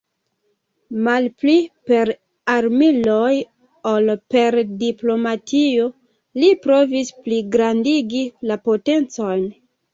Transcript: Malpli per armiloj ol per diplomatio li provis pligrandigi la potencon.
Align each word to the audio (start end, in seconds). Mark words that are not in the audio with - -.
Malpli 1.07 1.53
per 1.91 2.11
armiloj 2.53 3.35
ol 3.93 4.11
per 4.35 4.59
diplomatio 4.81 5.87
li 6.43 6.53
provis 6.67 7.15
pligrandigi 7.29 8.27
la 8.53 8.63
potencon. 8.69 9.49